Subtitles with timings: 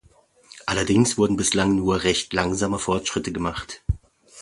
[0.65, 3.83] Allerdings wurden bislang nur recht langsame Fortschritte gemacht.